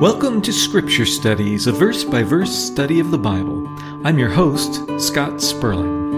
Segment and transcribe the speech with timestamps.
[0.00, 3.66] Welcome to Scripture Studies, a verse by verse study of the Bible.
[4.04, 6.12] I'm your host, Scott Sperling.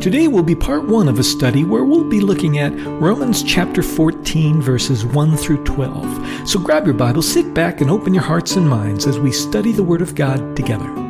[0.00, 3.80] Today will be part one of a study where we'll be looking at Romans chapter
[3.80, 6.48] 14, verses 1 through 12.
[6.48, 9.70] So grab your Bible, sit back, and open your hearts and minds as we study
[9.70, 11.03] the Word of God together.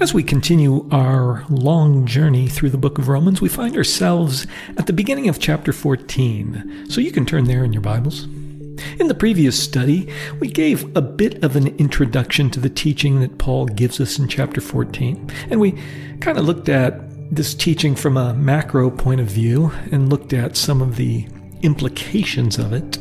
[0.00, 4.86] As we continue our long journey through the book of Romans, we find ourselves at
[4.86, 6.86] the beginning of chapter 14.
[6.88, 8.22] So you can turn there in your Bibles.
[9.00, 10.08] In the previous study,
[10.38, 14.28] we gave a bit of an introduction to the teaching that Paul gives us in
[14.28, 15.32] chapter 14.
[15.50, 15.72] And we
[16.20, 20.56] kind of looked at this teaching from a macro point of view and looked at
[20.56, 21.26] some of the
[21.62, 22.98] implications of it.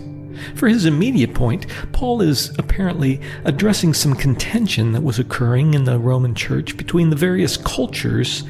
[0.55, 5.99] For his immediate point, Paul is apparently addressing some contention that was occurring in the
[5.99, 8.44] Roman church between the various cultures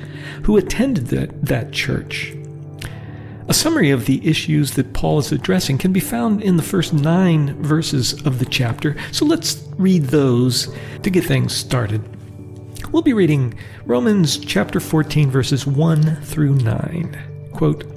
[0.43, 2.33] who attended that, that church.
[3.49, 6.93] A summary of the issues that Paul is addressing can be found in the first
[6.93, 10.67] nine verses of the chapter, so let's read those
[11.03, 12.03] to get things started.
[12.91, 17.17] We'll be reading Romans chapter 14, verses 1 through 9.
[17.53, 17.96] Quote,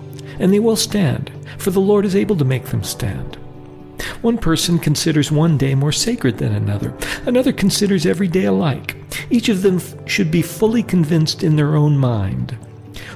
[0.41, 3.35] and they will stand for the Lord is able to make them stand.
[4.21, 6.95] One person considers one day more sacred than another.
[7.25, 8.95] Another considers every day alike.
[9.29, 12.57] Each of them should be fully convinced in their own mind.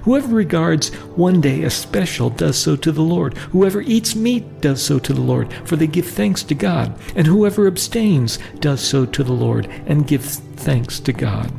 [0.03, 3.35] Whoever regards one day as special does so to the Lord.
[3.37, 6.95] Whoever eats meat does so to the Lord, for they give thanks to God.
[7.15, 11.51] And whoever abstains does so to the Lord and gives thanks to God.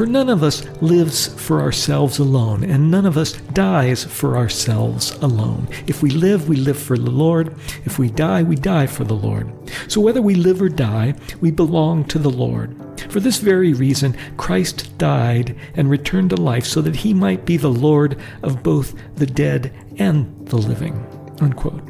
[0.00, 5.10] For none of us lives for ourselves alone, and none of us dies for ourselves
[5.20, 5.68] alone.
[5.86, 7.54] If we live, we live for the Lord.
[7.84, 9.52] If we die, we die for the Lord.
[9.88, 12.74] So whether we live or die, we belong to the Lord.
[13.10, 17.58] For this very reason, Christ died and returned to life so that he might be
[17.58, 20.94] the Lord of both the dead and the living.
[21.42, 21.86] Unquote.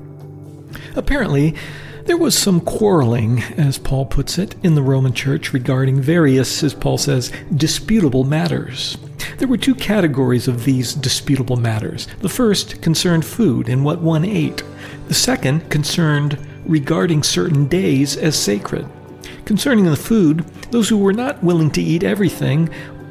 [0.96, 1.54] Apparently,
[2.10, 6.74] there was some quarreling, as Paul puts it, in the Roman Church regarding various, as
[6.74, 8.98] Paul says, disputable matters.
[9.38, 12.08] There were two categories of these disputable matters.
[12.18, 14.64] The first concerned food and what one ate.
[15.06, 18.88] The second concerned regarding certain days as sacred.
[19.44, 20.40] Concerning the food,
[20.72, 22.68] those who were not willing to eat everything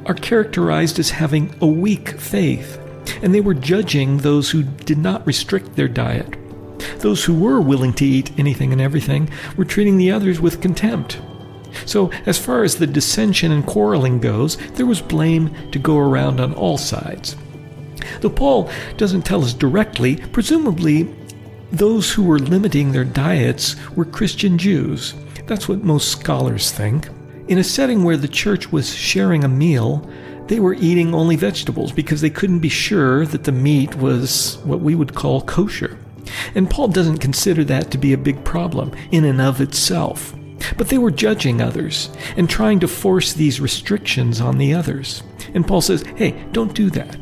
[0.08, 2.78] are characterized as having a weak faith,
[3.24, 6.36] and they were judging those who did not restrict their diet.
[6.98, 11.22] Those who were willing to eat anything and everything were treating the others with contempt.
[11.86, 16.40] So, as far as the dissension and quarreling goes, there was blame to go around
[16.40, 17.36] on all sides.
[18.22, 21.08] Though Paul doesn't tell us directly, presumably
[21.72, 25.14] those who were limiting their diets were Christian Jews.
[25.46, 27.10] That's what most scholars think.
[27.48, 30.08] In a setting where the church was sharing a meal,
[30.48, 34.82] they were eating only vegetables because they couldn't be sure that the meat was what
[34.82, 35.98] we would call kosher.
[36.56, 40.34] And Paul doesn't consider that to be a big problem in and of itself.
[40.78, 45.24] But they were judging others and trying to force these restrictions on the others.
[45.54, 47.18] And Paul says, hey, don't do that.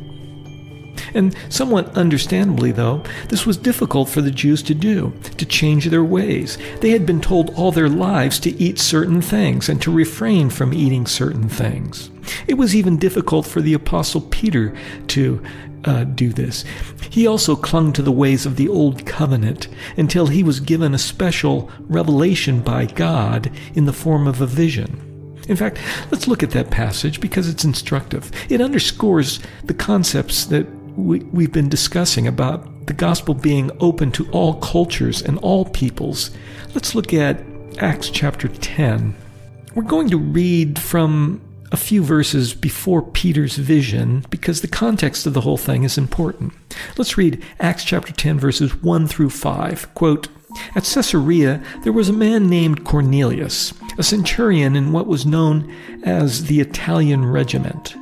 [1.13, 6.03] And somewhat understandably, though, this was difficult for the Jews to do, to change their
[6.03, 6.57] ways.
[6.81, 10.73] They had been told all their lives to eat certain things and to refrain from
[10.73, 12.09] eating certain things.
[12.47, 14.75] It was even difficult for the Apostle Peter
[15.07, 15.41] to
[15.86, 16.64] uh, do this.
[17.10, 19.68] He also clung to the ways of the Old Covenant
[19.98, 25.03] until he was given a special revelation by God in the form of a vision.
[25.47, 25.79] In fact,
[26.12, 28.32] let's look at that passage because it's instructive.
[28.50, 34.30] It underscores the concepts that we, we've been discussing about the gospel being open to
[34.32, 36.32] all cultures and all peoples.
[36.73, 37.44] Let's look at
[37.80, 39.16] Acts chapter 10.
[39.76, 41.41] We're going to read from
[41.72, 46.53] a few verses before Peter's vision because the context of the whole thing is important.
[46.97, 49.93] Let's read Acts chapter 10 verses 1 through 5.
[49.93, 50.28] Quote,
[50.75, 55.73] At Caesarea there was a man named Cornelius, a centurion in what was known
[56.03, 57.96] as the Italian regiment.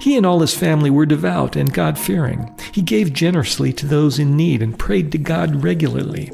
[0.00, 2.54] He and all his family were devout and God fearing.
[2.72, 6.26] He gave generously to those in need and prayed to God regularly.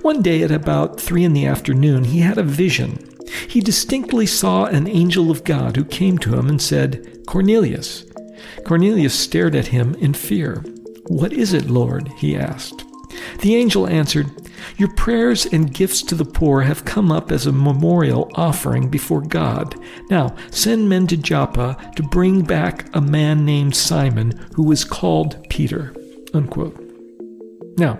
[0.00, 2.98] One day at about three in the afternoon, he had a vision
[3.48, 8.04] he distinctly saw an angel of God who came to him and said, Cornelius.
[8.64, 10.64] Cornelius stared at him in fear.
[11.08, 12.08] What is it, Lord?
[12.18, 12.84] he asked.
[13.40, 14.30] The angel answered,
[14.76, 19.20] Your prayers and gifts to the poor have come up as a memorial offering before
[19.22, 19.74] God.
[20.10, 25.48] Now send men to Joppa to bring back a man named Simon who was called
[25.48, 25.94] Peter.
[26.34, 26.82] Unquote.
[27.78, 27.98] Now,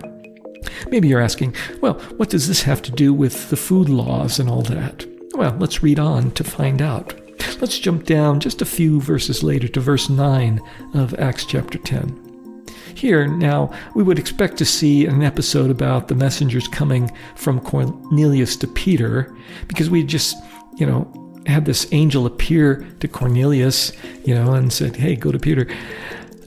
[0.89, 4.49] maybe you're asking, well, what does this have to do with the food laws and
[4.49, 5.05] all that?
[5.37, 7.13] Well, let's read on to find out.
[7.61, 10.59] Let's jump down just a few verses later to verse 9
[10.95, 12.65] of Acts chapter 10.
[12.95, 18.55] Here, now, we would expect to see an episode about the messengers coming from Cornelius
[18.55, 19.31] to Peter,
[19.67, 20.35] because we just,
[20.77, 23.91] you know, had this angel appear to Cornelius,
[24.25, 25.67] you know, and said, hey, go to Peter.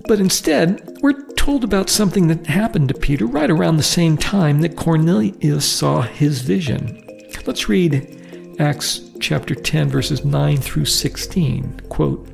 [0.08, 4.62] But instead, we're told about something that happened to Peter right around the same time
[4.62, 7.06] that Cornelius saw his vision.
[7.46, 8.16] Let's read
[8.60, 11.80] Acts chapter 10, verses 9 through 16.
[11.88, 12.28] Quote,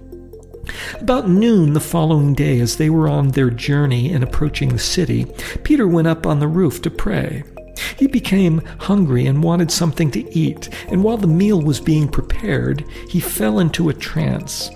[1.01, 5.25] about noon the following day, as they were on their journey and approaching the city,
[5.63, 7.45] Peter went up on the roof to pray.
[7.97, 12.85] He became hungry and wanted something to eat, and while the meal was being prepared,
[13.09, 14.69] he fell into a trance.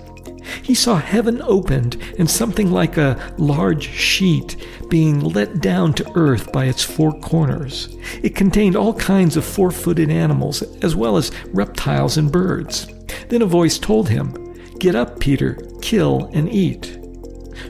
[0.61, 4.55] He saw heaven opened and something like a large sheet
[4.89, 7.95] being let down to earth by its four corners.
[8.21, 12.87] It contained all kinds of four footed animals, as well as reptiles and birds.
[13.29, 14.35] Then a voice told him,
[14.79, 16.97] Get up, Peter, kill and eat.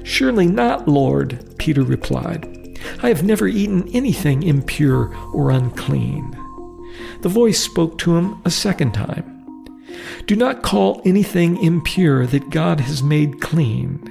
[0.04, 2.80] Surely not, Lord, Peter replied.
[3.04, 6.38] I have never eaten anything impure or unclean.
[7.22, 9.31] The voice spoke to him a second time.
[10.25, 14.07] Do not call anything impure that God has made clean.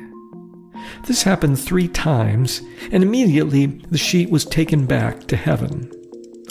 [1.07, 5.91] This happened three times, and immediately the sheet was taken back to heaven.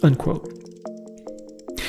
[0.01, 0.55] Unquote.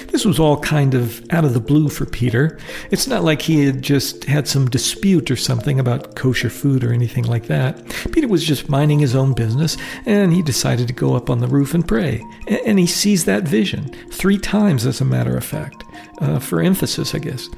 [0.09, 2.59] This was all kind of out of the blue for Peter.
[2.91, 6.93] It's not like he had just had some dispute or something about kosher food or
[6.93, 7.81] anything like that.
[8.11, 9.77] Peter was just minding his own business,
[10.07, 12.25] and he decided to go up on the roof and pray.
[12.67, 15.85] And he sees that vision three times, as a matter of fact,
[16.21, 17.49] uh, for emphasis, I guess.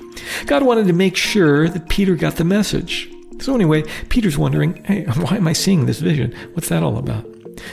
[0.47, 3.11] God wanted to make sure that Peter got the message.
[3.41, 6.35] So, anyway, Peter's wondering, hey, why am I seeing this vision?
[6.55, 7.27] What's that all about?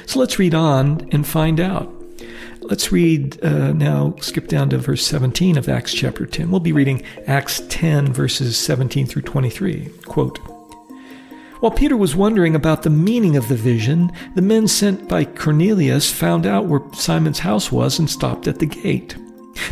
[0.05, 1.93] So let's read on and find out.
[2.61, 6.51] Let's read uh, now, skip down to verse 17 of Acts chapter 10.
[6.51, 9.89] We'll be reading Acts 10, verses 17 through 23.
[10.05, 10.37] Quote
[11.59, 16.11] While Peter was wondering about the meaning of the vision, the men sent by Cornelius
[16.11, 19.15] found out where Simon's house was and stopped at the gate.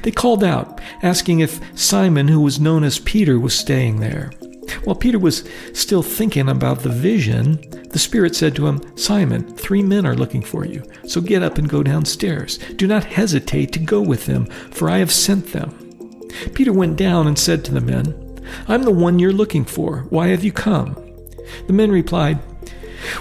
[0.04, 4.32] They called out, asking if Simon, who was known as Peter, was staying there.
[4.84, 5.44] While Peter was
[5.74, 7.60] still thinking about the vision,
[7.92, 11.58] the Spirit said to him, Simon, three men are looking for you, so get up
[11.58, 12.58] and go downstairs.
[12.76, 16.28] Do not hesitate to go with them, for I have sent them.
[16.54, 18.14] Peter went down and said to the men,
[18.68, 20.02] I'm the one you're looking for.
[20.10, 20.96] Why have you come?
[21.68, 22.40] The men replied,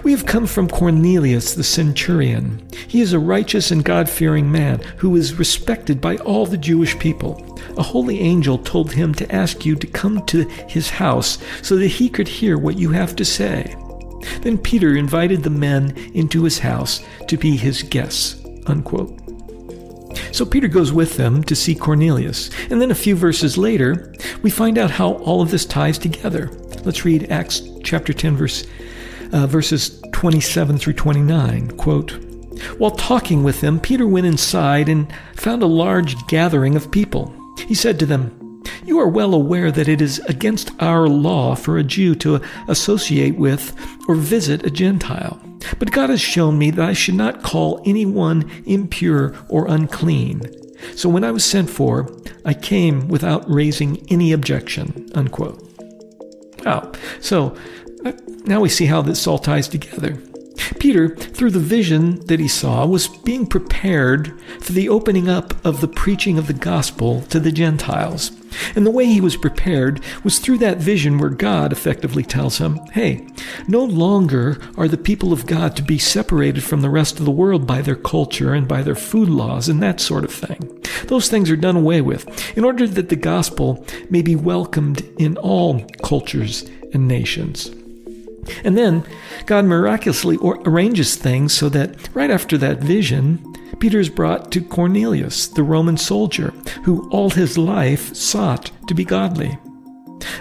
[0.02, 2.66] we have come from Cornelius the centurion.
[2.88, 6.98] He is a righteous and God fearing man who is respected by all the Jewish
[6.98, 7.58] people.
[7.76, 11.88] A holy angel told him to ask you to come to his house so that
[11.88, 13.74] he could hear what you have to say.
[14.40, 18.42] Then Peter invited the men into his house to be his guests.
[18.66, 19.20] Unquote.
[20.32, 22.50] So Peter goes with them to see Cornelius.
[22.70, 26.50] And then a few verses later, we find out how all of this ties together.
[26.84, 28.66] Let's read Acts chapter 10, verse
[29.32, 31.72] uh, verses 27 through 29.
[31.72, 32.12] Quote,
[32.78, 37.34] While talking with them, Peter went inside and found a large gathering of people.
[37.66, 41.78] He said to them, You are well aware that it is against our law for
[41.78, 43.74] a Jew to associate with
[44.08, 45.40] or visit a Gentile.
[45.78, 50.42] But God has shown me that I should not call anyone impure or unclean.
[50.94, 52.08] So when I was sent for,
[52.44, 55.10] I came without raising any objection.
[55.14, 55.62] Unquote.
[56.64, 56.92] Wow.
[57.20, 57.56] So
[58.44, 60.18] now we see how this all ties together.
[60.80, 65.80] Peter, through the vision that he saw, was being prepared for the opening up of
[65.80, 68.30] the preaching of the gospel to the Gentiles.
[68.74, 72.78] And the way he was prepared was through that vision where God effectively tells him,
[72.92, 73.26] hey,
[73.68, 77.30] no longer are the people of God to be separated from the rest of the
[77.30, 80.82] world by their culture and by their food laws and that sort of thing.
[81.04, 85.36] Those things are done away with in order that the gospel may be welcomed in
[85.36, 87.70] all cultures and nations.
[88.64, 89.04] And then
[89.46, 93.42] God miraculously arranges things so that right after that vision,
[93.78, 96.52] Peter is brought to Cornelius, the Roman soldier,
[96.84, 99.58] who all his life sought to be godly.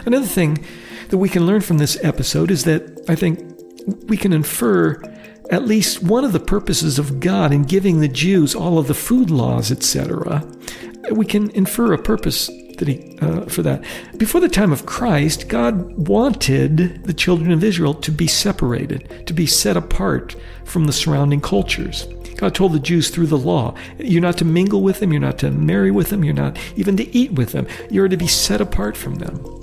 [0.05, 0.63] Another thing
[1.09, 3.39] that we can learn from this episode is that I think
[4.07, 5.01] we can infer
[5.51, 8.93] at least one of the purposes of God in giving the Jews all of the
[8.93, 10.43] food laws, etc.
[11.11, 12.49] We can infer a purpose
[13.21, 13.83] uh, for that.
[14.17, 19.33] Before the time of Christ, God wanted the children of Israel to be separated, to
[19.33, 22.07] be set apart from the surrounding cultures.
[22.37, 25.37] God told the Jews through the law, you're not to mingle with them, you're not
[25.39, 27.65] to marry with them, you're not even to eat with them.
[27.89, 29.54] You're to be set apart from them.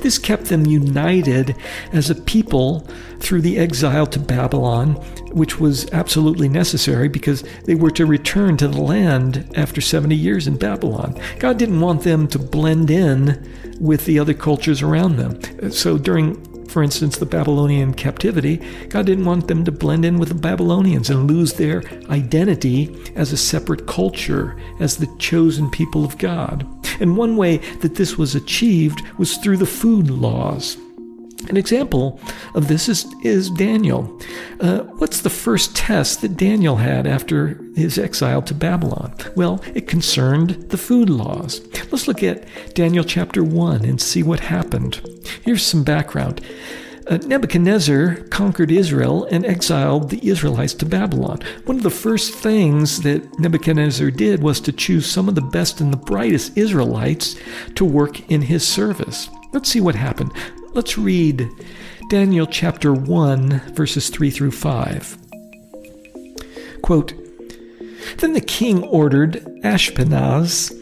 [0.00, 1.56] This kept them united
[1.92, 2.86] as a people
[3.18, 4.94] through the exile to Babylon,
[5.32, 10.46] which was absolutely necessary because they were to return to the land after 70 years
[10.46, 11.18] in Babylon.
[11.38, 15.72] God didn't want them to blend in with the other cultures around them.
[15.72, 16.42] So during
[16.76, 21.08] for instance, the Babylonian captivity, God didn't want them to blend in with the Babylonians
[21.08, 26.66] and lose their identity as a separate culture, as the chosen people of God.
[27.00, 30.76] And one way that this was achieved was through the food laws.
[31.48, 32.18] An example
[32.54, 34.20] of this is, is Daniel.
[34.58, 39.14] Uh, what's the first test that Daniel had after his exile to Babylon?
[39.36, 41.60] Well, it concerned the food laws.
[41.92, 45.00] Let's look at Daniel chapter 1 and see what happened.
[45.42, 46.40] Here's some background.
[47.08, 51.40] Uh, Nebuchadnezzar conquered Israel and exiled the Israelites to Babylon.
[51.64, 55.80] One of the first things that Nebuchadnezzar did was to choose some of the best
[55.80, 57.36] and the brightest Israelites
[57.76, 59.28] to work in his service.
[59.52, 60.32] Let's see what happened.
[60.74, 61.48] Let's read
[62.10, 65.18] Daniel chapter 1, verses 3 through 5.
[66.82, 67.14] Quote
[68.18, 70.72] Then the king ordered Ashpenaz,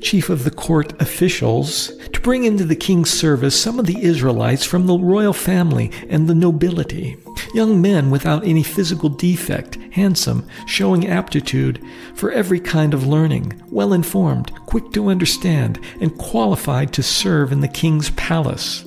[0.00, 4.64] chief of the court officials, to bring into the king's service some of the Israelites
[4.64, 7.16] from the royal family and the nobility,
[7.54, 11.82] young men without any physical defect, handsome, showing aptitude
[12.14, 17.60] for every kind of learning, well informed, quick to understand, and qualified to serve in
[17.60, 18.84] the king's palace.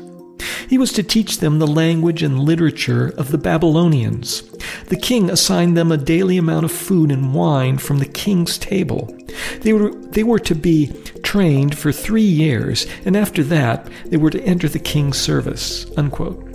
[0.68, 4.42] He was to teach them the language and literature of the Babylonians.
[4.88, 9.18] The king assigned them a daily amount of food and wine from the king's table.
[9.62, 10.92] They were, they were to be
[11.24, 15.86] trained for three years, and after that, they were to enter the king's service.
[15.96, 16.46] Unquote.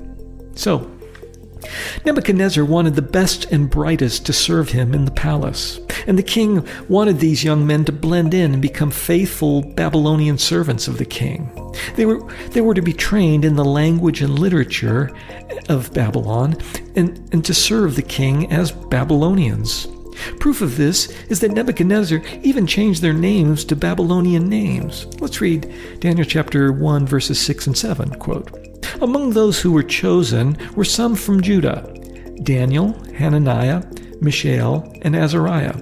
[0.57, 0.91] So,
[2.05, 6.69] Nebuchadnezzar wanted the best and brightest to serve him in the palace, and the king
[6.91, 11.51] wanted these young men to blend in and become faithful Babylonian servants of the king.
[11.97, 15.11] They were, they were to be trained in the language and literature
[15.71, 16.59] of Babylon
[16.95, 19.89] and, and to serve the king as Babylonians.
[20.39, 25.07] Proof of this is that Nebuchadnezzar even changed their names to Babylonian names.
[25.21, 28.51] Let's read Daniel chapter 1 verses 6 and 7, quote.
[29.01, 31.91] Among those who were chosen were some from Judah
[32.43, 33.85] Daniel, Hananiah,
[34.21, 35.77] Mishael, and Azariah.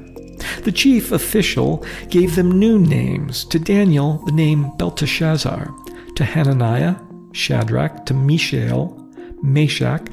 [0.65, 3.45] The chief official gave them new names.
[3.47, 5.75] To Daniel, the name Belteshazzar.
[6.17, 6.97] To Hananiah,
[7.33, 8.07] Shadrach.
[8.07, 8.97] To Mishael,
[9.43, 10.07] Meshach.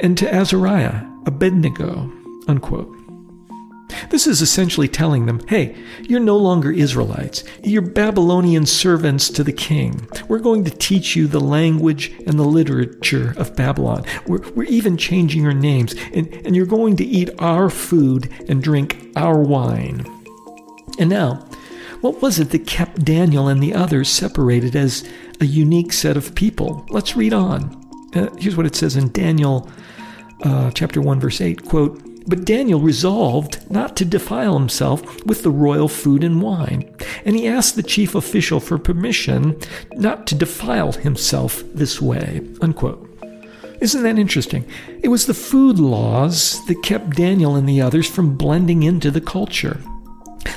[0.00, 2.12] And to Azariah, Abednego.
[2.46, 2.97] Unquote.
[4.10, 7.44] This is essentially telling them, hey, you're no longer Israelites.
[7.62, 10.08] You're Babylonian servants to the king.
[10.28, 14.04] We're going to teach you the language and the literature of Babylon.
[14.26, 18.62] We're, we're even changing your names, and, and you're going to eat our food and
[18.62, 20.04] drink our wine.
[20.98, 21.46] And now,
[22.00, 25.08] what was it that kept Daniel and the others separated as
[25.40, 26.86] a unique set of people?
[26.90, 27.74] Let's read on.
[28.14, 29.68] Uh, here's what it says in Daniel
[30.42, 35.50] uh, chapter 1, verse 8 quote, but Daniel resolved not to defile himself with the
[35.50, 36.94] royal food and wine,
[37.24, 39.58] and he asked the chief official for permission
[39.92, 42.46] not to defile himself this way.
[42.60, 43.04] Unquote.
[43.80, 44.68] Isn't that interesting?
[45.02, 49.20] It was the food laws that kept Daniel and the others from blending into the
[49.20, 49.80] culture.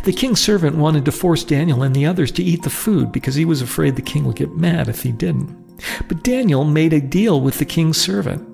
[0.04, 3.36] The king's servant wanted to force Daniel and the others to eat the food because
[3.36, 5.56] he was afraid the king would get mad if he didn't.
[6.08, 8.48] But Daniel made a deal with the king's servant.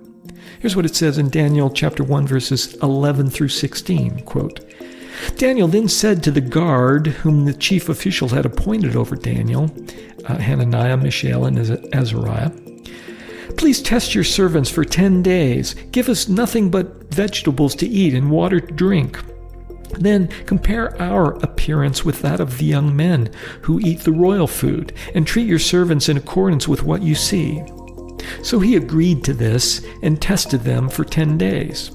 [0.59, 4.61] Here's what it says in Daniel chapter 1 verses 11 through 16, quote,
[5.35, 9.75] Daniel then said to the guard whom the chief official had appointed over Daniel,
[10.25, 11.57] uh, Hananiah, Mishael, and
[11.93, 12.51] Azariah,
[13.57, 15.73] Please test your servants for ten days.
[15.91, 19.19] Give us nothing but vegetables to eat and water to drink.
[19.99, 23.31] Then compare our appearance with that of the young men
[23.63, 27.63] who eat the royal food, and treat your servants in accordance with what you see.
[28.43, 31.91] So he agreed to this and tested them for 10 days.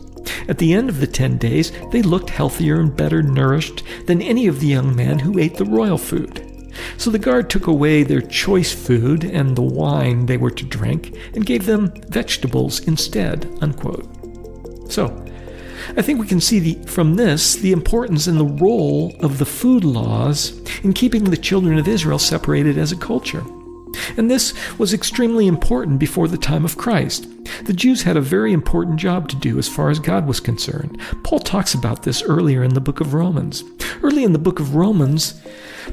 [0.48, 4.46] At the end of the 10 days, they looked healthier and better nourished than any
[4.46, 6.48] of the young men who ate the royal food.
[6.96, 11.16] So the guard took away their choice food and the wine they were to drink
[11.34, 13.46] and gave them vegetables instead.
[13.60, 14.08] Unquote.
[14.90, 15.24] So,
[15.96, 19.44] I think we can see the, from this the importance and the role of the
[19.44, 23.44] food laws in keeping the children of Israel separated as a culture.
[24.16, 27.26] And this was extremely important before the time of Christ.
[27.64, 31.00] The Jews had a very important job to do as far as God was concerned.
[31.24, 33.64] Paul talks about this earlier in the book of Romans.
[34.02, 35.40] Early in the book of Romans,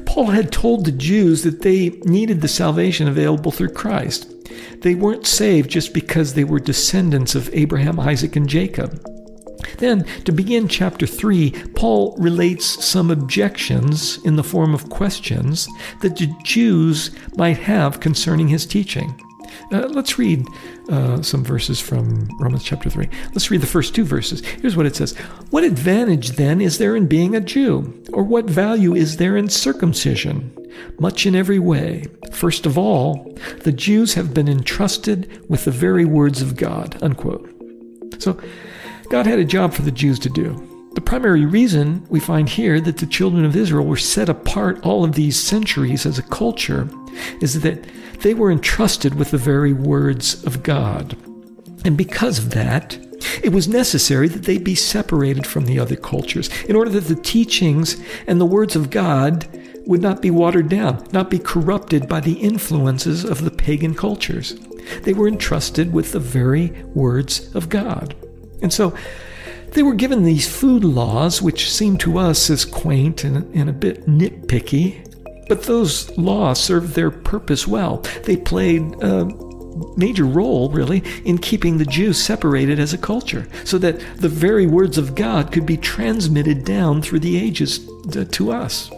[0.06, 4.32] Paul had told the Jews that they needed the salvation available through Christ.
[4.80, 9.04] They weren't saved just because they were descendants of Abraham, Isaac, and Jacob.
[9.78, 15.68] Then, to begin chapter 3, Paul relates some objections in the form of questions
[16.00, 19.14] that the Jews might have concerning his teaching.
[19.72, 20.46] Uh, let's read
[20.88, 23.08] uh, some verses from Romans chapter 3.
[23.32, 24.44] Let's read the first two verses.
[24.44, 25.16] Here's what it says
[25.50, 28.02] What advantage then is there in being a Jew?
[28.12, 30.56] Or what value is there in circumcision?
[30.98, 32.06] Much in every way.
[32.32, 37.00] First of all, the Jews have been entrusted with the very words of God.
[37.02, 37.48] Unquote.
[38.18, 38.40] So,
[39.10, 40.90] God had a job for the Jews to do.
[40.94, 45.02] The primary reason we find here that the children of Israel were set apart all
[45.02, 46.88] of these centuries as a culture
[47.40, 47.84] is that
[48.20, 51.16] they were entrusted with the very words of God.
[51.84, 52.98] And because of that,
[53.42, 57.16] it was necessary that they be separated from the other cultures in order that the
[57.16, 59.48] teachings and the words of God
[59.86, 64.54] would not be watered down, not be corrupted by the influences of the pagan cultures.
[65.02, 68.14] They were entrusted with the very words of God.
[68.62, 68.94] And so
[69.72, 73.72] they were given these food laws, which seem to us as quaint and, and a
[73.72, 75.06] bit nitpicky,
[75.48, 77.98] but those laws served their purpose well.
[78.24, 79.26] They played a
[79.96, 84.66] major role, really, in keeping the Jews separated as a culture, so that the very
[84.66, 87.88] words of God could be transmitted down through the ages
[88.32, 88.90] to us.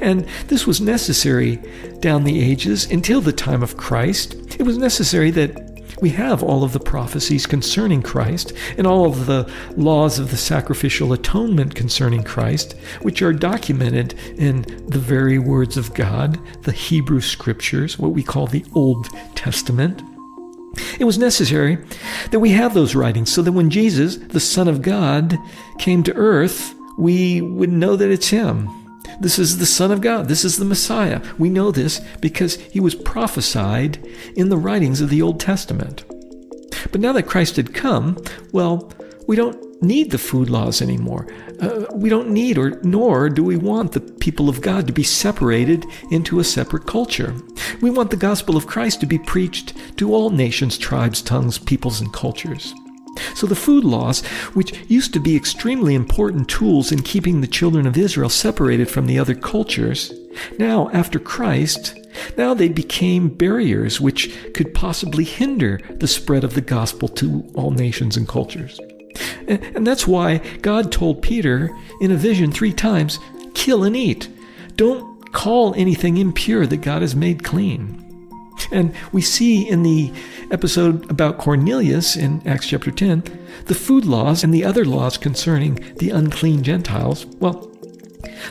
[0.00, 1.56] And this was necessary
[2.00, 4.34] down the ages until the time of Christ.
[4.58, 5.73] It was necessary that
[6.04, 10.36] we have all of the prophecies concerning Christ and all of the laws of the
[10.36, 17.22] sacrificial atonement concerning Christ, which are documented in the very words of God, the Hebrew
[17.22, 20.02] scriptures, what we call the Old Testament.
[21.00, 21.78] It was necessary
[22.32, 25.38] that we have those writings so that when Jesus, the Son of God,
[25.78, 28.83] came to earth, we would know that it's Him.
[29.20, 30.28] This is the Son of God.
[30.28, 31.22] This is the Messiah.
[31.38, 34.04] We know this because he was prophesied
[34.36, 36.04] in the writings of the Old Testament.
[36.90, 38.92] But now that Christ had come, well,
[39.26, 41.26] we don't need the food laws anymore.
[41.60, 45.02] Uh, we don't need, or nor do we want the people of God to be
[45.02, 47.34] separated into a separate culture.
[47.80, 52.00] We want the gospel of Christ to be preached to all nations, tribes, tongues, peoples,
[52.00, 52.74] and cultures.
[53.34, 54.24] So the food laws,
[54.54, 59.06] which used to be extremely important tools in keeping the children of Israel separated from
[59.06, 60.12] the other cultures,
[60.58, 61.98] now, after Christ,
[62.36, 67.70] now they became barriers which could possibly hinder the spread of the gospel to all
[67.70, 68.80] nations and cultures.
[69.46, 73.18] And that's why God told Peter in a vision three times
[73.54, 74.28] kill and eat.
[74.76, 78.03] Don't call anything impure that God has made clean.
[78.70, 80.12] And we see in the
[80.50, 83.22] episode about Cornelius in Acts chapter 10
[83.66, 87.70] the food laws and the other laws concerning the unclean Gentiles, well,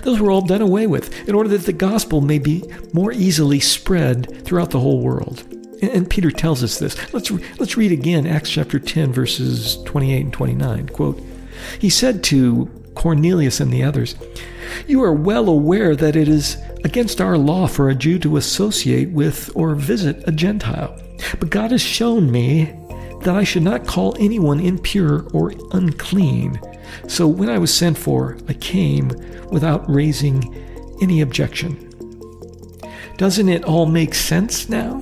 [0.04, 2.64] those were all done away with in order that the gospel may be
[2.94, 5.44] more easily spread throughout the whole world.
[5.82, 7.14] And Peter tells us this.
[7.14, 10.90] Let's, let's read again Acts chapter 10, verses 28 and 29.
[10.90, 11.22] Quote,
[11.80, 14.16] He said to Cornelius and the others,
[14.88, 19.10] You are well aware that it is against our law for a Jew to associate
[19.12, 20.98] with or visit a Gentile.
[21.40, 22.74] But God has shown me
[23.22, 26.60] that I should not call anyone impure or unclean.
[27.08, 29.10] So when I was sent for, I came
[29.50, 30.54] without raising
[31.02, 31.90] any objection.
[33.18, 35.02] Doesn't it all make sense now?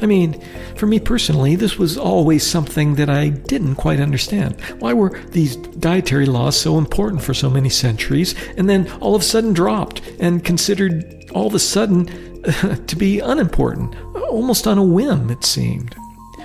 [0.00, 0.40] I mean,
[0.76, 4.60] for me personally, this was always something that I didn't quite understand.
[4.78, 9.22] Why were these dietary laws so important for so many centuries and then all of
[9.22, 12.06] a sudden dropped and considered all of a sudden
[12.86, 13.94] to be unimportant?
[14.16, 15.94] Almost on a whim, it seemed.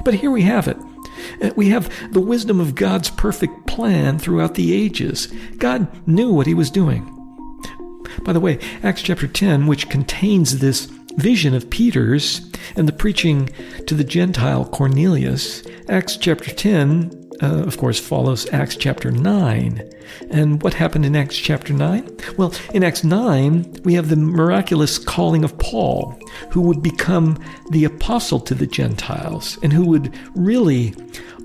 [0.04, 0.78] But here we have it.
[1.42, 5.28] Uh, we have the wisdom of God's perfect plan throughout the ages.
[5.58, 7.16] God knew what he was doing.
[8.24, 10.88] By the way, Acts chapter 10, which contains this
[11.20, 13.50] vision of Peter's and the preaching
[13.88, 19.90] to the Gentile Cornelius, Acts chapter 10, uh, of course, follows Acts chapter 9.
[20.30, 22.18] And what happened in Acts chapter 9?
[22.38, 27.86] Well, in Acts 9, we have the miraculous calling of Paul, who would become the
[27.86, 30.96] apostle to the Gentiles and who would really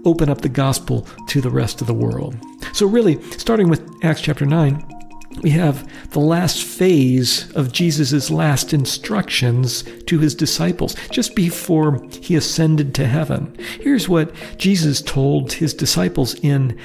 [0.04, 2.36] open up the gospel to the rest of the world.
[2.72, 4.93] So, really, starting with Acts chapter 9,
[5.42, 12.36] we have the last phase of Jesus' last instructions to his disciples just before he
[12.36, 13.54] ascended to heaven.
[13.80, 16.78] Here's what Jesus told his disciples in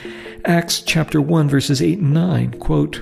[0.45, 2.51] Acts chapter 1 verses 8 and 9.
[2.59, 3.01] Quote,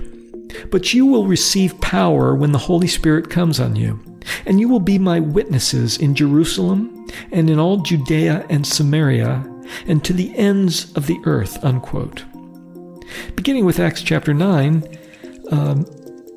[0.70, 4.00] But you will receive power when the Holy Spirit comes on you,
[4.46, 9.46] and you will be my witnesses in Jerusalem and in all Judea and Samaria
[9.86, 11.64] and to the ends of the earth.
[11.64, 12.26] Unquote.
[13.36, 14.84] Beginning with Acts chapter 9,
[15.52, 15.86] um,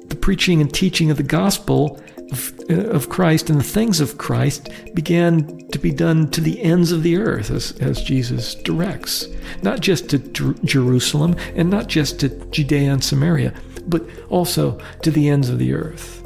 [0.07, 4.19] the preaching and teaching of the gospel of, uh, of, Christ and the things of
[4.19, 9.27] Christ began to be done to the ends of the earth as, as Jesus directs.
[9.63, 13.55] Not just to Jer- Jerusalem and not just to Judea and Samaria,
[13.87, 16.21] but also to the ends of the earth.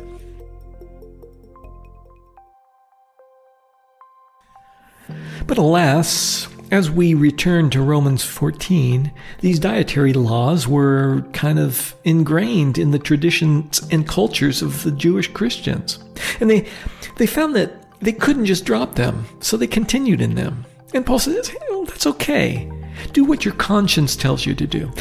[5.46, 12.78] But alas, as we return to Romans 14, these dietary laws were kind of ingrained
[12.78, 15.98] in the traditions and cultures of the Jewish Christians.
[16.40, 16.68] And they,
[17.16, 20.64] they found that they couldn't just drop them, so they continued in them.
[20.94, 22.70] And Paul says, oh, that's okay.
[23.12, 24.92] Do what your conscience tells you to do.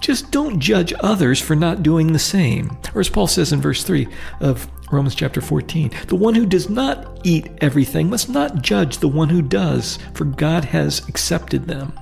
[0.00, 2.76] Just don't judge others for not doing the same.
[2.94, 4.08] Or as Paul says in verse 3
[4.40, 5.90] of Romans chapter 14.
[6.06, 10.24] The one who does not eat everything must not judge the one who does, for
[10.24, 11.92] God has accepted them.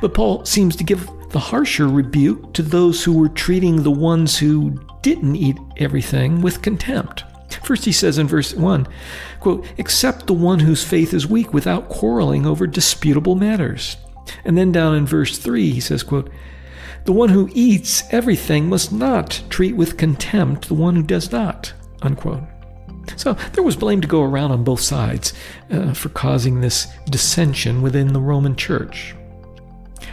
[0.00, 4.38] But Paul seems to give the harsher rebuke to those who were treating the ones
[4.38, 7.24] who didn't eat everything with contempt.
[7.64, 8.86] First, he says in verse 1,
[9.40, 13.96] quote, Accept the one whose faith is weak without quarreling over disputable matters.
[14.44, 16.30] And then down in verse 3, he says, quote,
[17.04, 21.72] the one who eats everything must not treat with contempt the one who does not.
[22.02, 22.42] Unquote.
[23.16, 25.32] So there was blame to go around on both sides
[25.70, 29.14] uh, for causing this dissension within the Roman Church.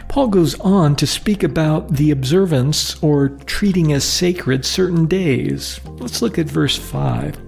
[0.08, 5.80] Paul goes on to speak about the observance or treating as sacred certain days.
[5.98, 7.38] Let's look at verse 5.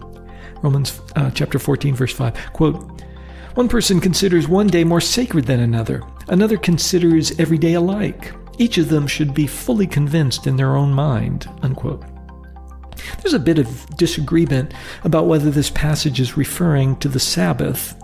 [0.62, 2.52] Romans uh, chapter 14, verse 5.
[2.52, 3.02] Quote,
[3.54, 8.34] One person considers one day more sacred than another, another considers every day alike.
[8.60, 11.48] Each of them should be fully convinced in their own mind.
[11.62, 12.04] Unquote.
[13.22, 17.94] There's a bit of disagreement about whether this passage is referring to the Sabbath.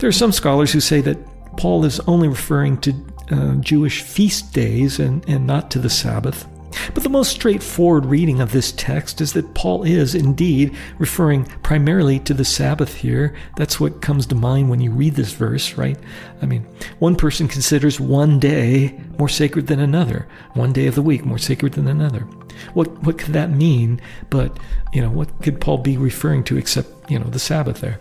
[0.00, 1.24] There are some scholars who say that
[1.56, 2.92] Paul is only referring to
[3.30, 6.44] uh, Jewish feast days and, and not to the Sabbath.
[6.92, 12.18] But the most straightforward reading of this text is that Paul is indeed referring primarily
[12.20, 13.34] to the Sabbath here.
[13.56, 15.98] That's what comes to mind when you read this verse, right?
[16.42, 16.66] I mean,
[16.98, 21.38] one person considers one day more sacred than another, one day of the week more
[21.38, 22.26] sacred than another.
[22.74, 24.00] What what could that mean?
[24.30, 24.58] But
[24.92, 28.00] you know, what could Paul be referring to except you know the Sabbath there?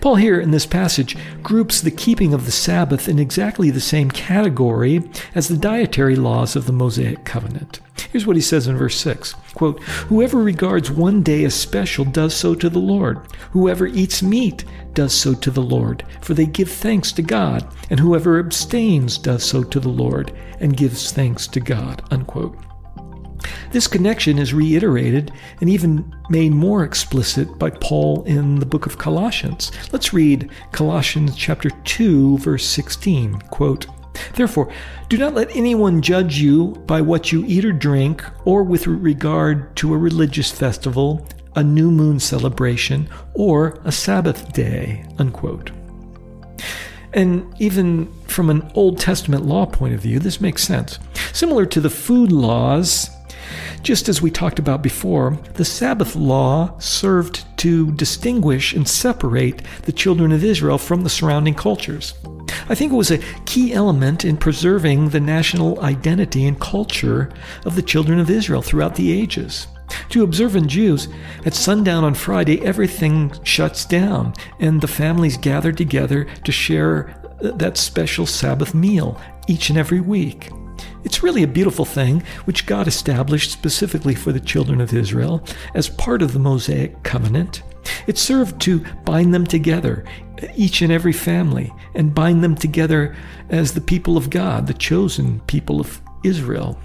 [0.00, 4.10] Paul, here in this passage, groups the keeping of the Sabbath in exactly the same
[4.10, 5.02] category
[5.34, 7.80] as the dietary laws of the Mosaic covenant.
[8.12, 12.34] Here's what he says in verse 6 quote, Whoever regards one day as special does
[12.34, 13.26] so to the Lord.
[13.52, 17.66] Whoever eats meat does so to the Lord, for they give thanks to God.
[17.88, 22.02] And whoever abstains does so to the Lord and gives thanks to God.
[22.10, 22.58] Unquote.
[23.70, 28.98] This connection is reiterated and even made more explicit by Paul in the book of
[28.98, 29.72] Colossians.
[29.90, 33.40] Let's read Colossians chapter 2 verse 16.
[33.50, 33.86] Quote,
[34.34, 34.72] Therefore,
[35.08, 39.74] do not let anyone judge you by what you eat or drink, or with regard
[39.76, 45.04] to a religious festival, a new moon celebration, or a Sabbath day.
[45.18, 45.70] Unquote.
[47.12, 50.98] And even from an Old Testament law point of view, this makes sense.
[51.32, 53.10] Similar to the food laws
[53.82, 59.92] just as we talked about before, the Sabbath law served to distinguish and separate the
[59.92, 62.14] children of Israel from the surrounding cultures.
[62.68, 67.32] I think it was a key element in preserving the national identity and culture
[67.64, 69.66] of the children of Israel throughout the ages.
[70.10, 71.08] To observant Jews,
[71.44, 77.50] at sundown on Friday, everything shuts down, and the families gather together to share uh,
[77.52, 80.50] that special Sabbath meal each and every week.
[81.04, 85.88] It's really a beautiful thing which God established specifically for the children of Israel as
[85.88, 87.62] part of the Mosaic covenant.
[88.06, 90.04] It served to bind them together,
[90.56, 93.16] each and every family, and bind them together
[93.50, 96.78] as the people of God, the chosen people of Israel.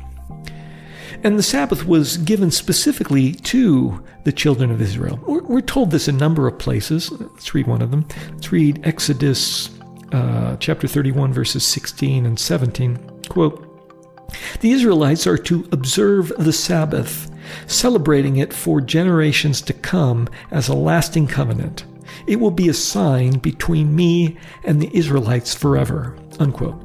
[1.24, 5.20] And the Sabbath was given specifically to the children of Israel.
[5.26, 7.12] We're, told this a number of places.
[7.12, 8.06] Let's read one of them.
[8.32, 9.72] Let's read Exodus
[10.12, 12.98] uh, chapter 31, verses 16 and 17.
[13.30, 13.67] Quote,
[14.60, 17.32] the Israelites are to observe the Sabbath,
[17.68, 21.86] celebrating it for generations to come as a lasting covenant.
[22.26, 26.18] It will be a sign between me and the Israelites forever.
[26.40, 26.84] Unquote.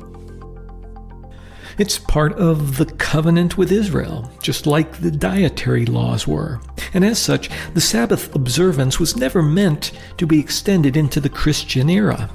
[1.79, 6.61] It's part of the covenant with Israel, just like the dietary laws were.
[6.93, 11.89] And as such, the Sabbath observance was never meant to be extended into the Christian
[11.89, 12.31] era.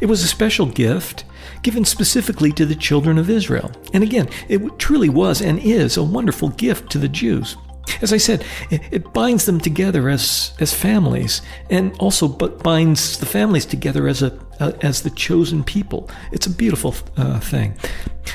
[0.00, 1.24] It was a special gift
[1.64, 3.72] given specifically to the children of Israel.
[3.92, 7.56] And again, it truly was and is a wonderful gift to the Jews.
[8.00, 13.66] As I said, it, binds them together as, as families and also binds the families
[13.66, 14.38] together as, a,
[14.82, 16.10] as the chosen people.
[16.32, 17.74] It's a beautiful uh, thing.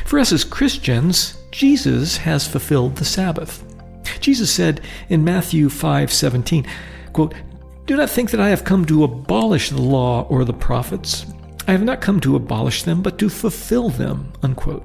[0.05, 3.63] For us as Christians, Jesus has fulfilled the Sabbath.
[4.19, 6.65] Jesus said in Matthew 5 17,
[7.13, 7.33] quote,
[7.85, 11.25] Do not think that I have come to abolish the law or the prophets.
[11.69, 14.33] I have not come to abolish them, but to fulfill them.
[14.41, 14.83] Unquote.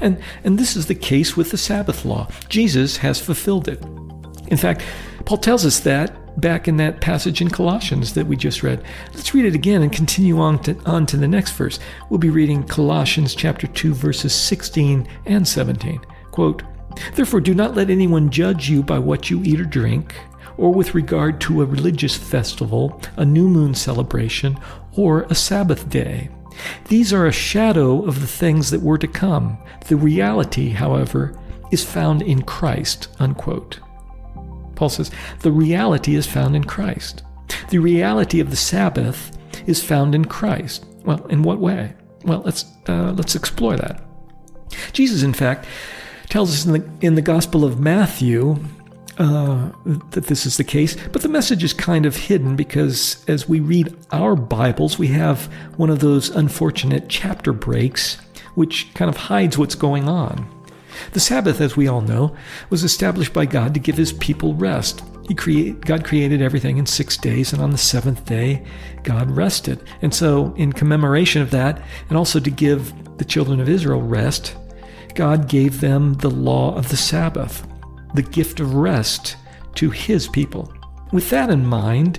[0.00, 2.28] And, and this is the case with the Sabbath law.
[2.48, 3.84] Jesus has fulfilled it.
[4.46, 4.84] In fact,
[5.24, 8.84] Paul tells us that back in that passage in Colossians that we just read.
[9.14, 11.80] Let's read it again and continue on to, on to the next verse.
[12.08, 16.00] We'll be reading Colossians chapter 2 verses 16 and 17.
[16.30, 16.62] Quote,
[17.16, 20.14] Therefore do not let anyone judge you by what you eat or drink,
[20.56, 24.58] or with regard to a religious festival, a new moon celebration,
[24.96, 26.28] or a Sabbath day.
[26.88, 29.58] These are a shadow of the things that were to come.
[29.88, 31.38] The reality, however,
[31.70, 33.08] is found in Christ.
[33.18, 33.80] Unquote.
[34.74, 35.10] Paul says,
[35.40, 37.22] the reality is found in Christ.
[37.70, 39.36] The reality of the Sabbath
[39.66, 40.86] is found in Christ.
[41.04, 41.94] Well, in what way?
[42.24, 44.02] Well, let's uh, let's explore that.
[44.92, 45.66] Jesus, in fact,
[46.28, 48.56] tells us in the in the Gospel of Matthew
[49.20, 53.46] uh, that this is the case, but the message is kind of hidden because as
[53.46, 55.44] we read our Bibles, we have
[55.76, 58.16] one of those unfortunate chapter breaks
[58.54, 60.48] which kind of hides what's going on.
[61.12, 62.34] The Sabbath, as we all know,
[62.70, 65.02] was established by God to give his people rest.
[65.28, 68.64] He create, God created everything in six days, and on the seventh day,
[69.02, 69.84] God rested.
[70.02, 74.56] And so, in commemoration of that, and also to give the children of Israel rest,
[75.14, 77.66] God gave them the law of the Sabbath
[78.14, 79.36] the gift of rest
[79.76, 80.72] to his people.
[81.12, 82.18] With that in mind,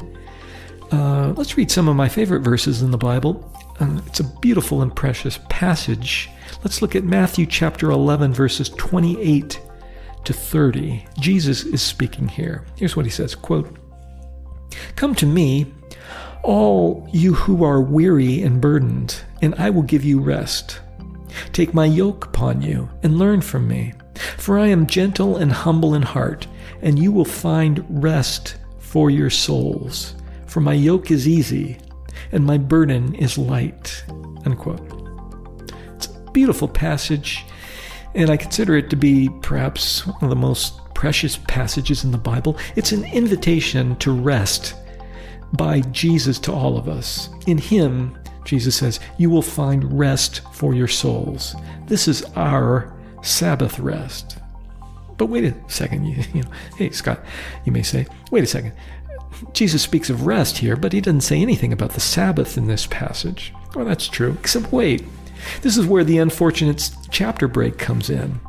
[0.91, 3.49] uh, let's read some of my favorite verses in the Bible.
[3.79, 6.29] Uh, it's a beautiful and precious passage.
[6.63, 9.59] Let's look at Matthew chapter 11, verses 28
[10.25, 11.05] to 30.
[11.19, 12.65] Jesus is speaking here.
[12.75, 13.77] Here's what he says quote,
[14.95, 15.73] Come to me,
[16.43, 20.79] all you who are weary and burdened, and I will give you rest.
[21.53, 25.93] Take my yoke upon you and learn from me for I am gentle and humble
[25.93, 26.47] in heart,
[26.81, 30.15] and you will find rest for your souls.
[30.47, 31.77] For my yoke is easy,
[32.31, 34.03] and my burden is light.
[34.45, 34.81] Unquote.
[35.95, 37.45] It's a beautiful passage,
[38.15, 42.17] and I consider it to be perhaps one of the most precious passages in the
[42.17, 42.57] Bible.
[42.75, 44.75] It's an invitation to rest
[45.53, 47.29] by Jesus to all of us.
[47.47, 51.55] In Him, Jesus says, you will find rest for your souls.
[51.87, 54.37] This is our Sabbath rest.
[55.17, 57.23] But wait a second, you, you know, hey, Scott,
[57.65, 58.73] you may say, wait a second.
[59.53, 62.85] Jesus speaks of rest here, but he doesn't say anything about the Sabbath in this
[62.87, 63.53] passage.
[63.75, 65.03] Well, that's true, except wait.
[65.61, 68.39] This is where the unfortunate chapter break comes in.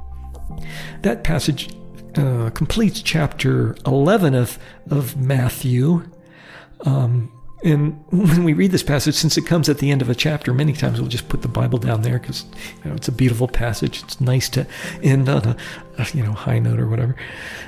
[1.03, 1.75] That passage
[2.17, 4.59] uh, completes chapter 11 of,
[4.91, 6.11] of Matthew.
[6.83, 7.32] Um,
[7.63, 10.53] and when we read this passage, since it comes at the end of a chapter,
[10.53, 12.45] many times we'll just put the Bible down there because
[12.83, 14.03] you know it's a beautiful passage.
[14.03, 14.67] It's nice to
[15.03, 15.57] end on a,
[15.99, 17.17] a you know high note or whatever,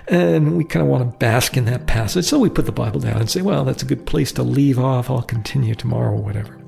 [0.08, 2.24] and we kind of want to bask in that passage.
[2.24, 4.78] So we put the Bible down and say, "Well, that's a good place to leave
[4.78, 5.10] off.
[5.10, 6.58] I'll continue tomorrow or whatever."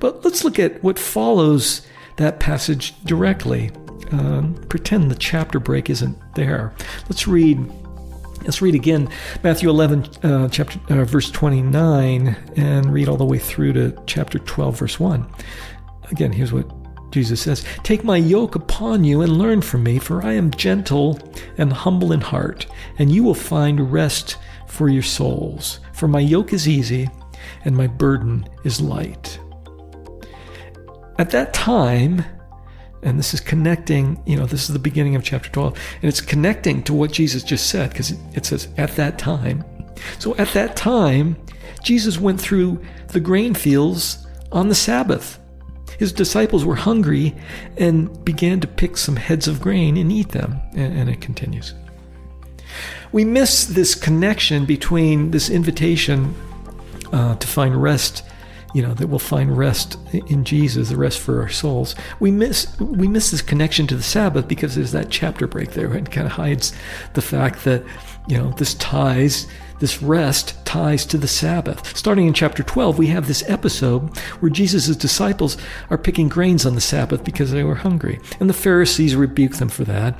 [0.00, 1.82] But let's look at what follows
[2.16, 3.70] that passage directly.
[4.12, 6.72] Uh, pretend the chapter break isn't there.
[7.08, 7.58] Let's read
[8.44, 9.08] Let's read again
[9.42, 14.38] Matthew 11, uh, chapter, uh, verse 29, and read all the way through to chapter
[14.38, 15.26] 12, verse 1.
[16.10, 16.70] Again, here's what
[17.10, 21.18] Jesus says Take my yoke upon you and learn from me, for I am gentle
[21.56, 22.66] and humble in heart,
[22.98, 25.80] and you will find rest for your souls.
[25.94, 27.08] For my yoke is easy
[27.64, 29.38] and my burden is light.
[31.18, 32.24] At that time,
[33.04, 36.20] and this is connecting, you know, this is the beginning of chapter 12, and it's
[36.20, 39.64] connecting to what Jesus just said, because it says, at that time.
[40.18, 41.36] So at that time,
[41.82, 45.38] Jesus went through the grain fields on the Sabbath.
[45.98, 47.36] His disciples were hungry
[47.76, 50.60] and began to pick some heads of grain and eat them.
[50.74, 51.74] And, it continues.
[53.12, 56.34] We miss this connection between this invitation
[57.12, 58.24] uh, to find rest
[58.74, 61.94] you know that we'll find rest in Jesus, the rest for our souls.
[62.20, 65.92] We miss we miss this connection to the Sabbath because there's that chapter break there
[65.92, 66.72] and kind of hides
[67.14, 67.84] the fact that
[68.26, 69.46] you know this ties
[69.78, 71.96] this rest ties to the Sabbath.
[71.96, 75.56] Starting in chapter 12, we have this episode where Jesus' disciples
[75.90, 78.20] are picking grains on the Sabbath because they were hungry.
[78.40, 80.18] And the Pharisees rebuke them for that.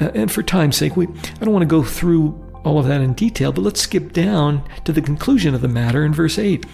[0.00, 3.00] Uh, and for time's sake, we I don't want to go through all of that
[3.00, 6.64] in detail, but let's skip down to the conclusion of the matter in verse 8.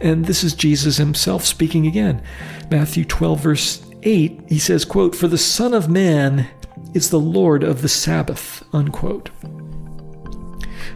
[0.00, 2.22] And this is Jesus himself speaking again.
[2.70, 6.48] Matthew 12, verse 8, he says, quote, For the Son of Man
[6.94, 9.30] is the Lord of the Sabbath, unquote.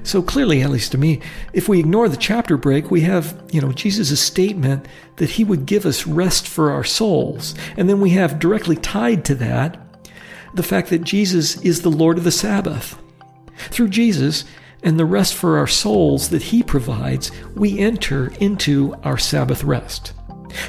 [0.03, 1.21] So clearly, at least to me,
[1.53, 5.67] if we ignore the chapter break, we have, you know, Jesus' statement that he would
[5.67, 7.57] give us rest for our souls.
[7.77, 9.77] And then we have directly tied to that
[10.55, 12.97] the fact that Jesus is the Lord of the Sabbath.
[13.57, 14.45] Through Jesus
[14.83, 20.13] and the rest for our souls that he provides, we enter into our Sabbath rest.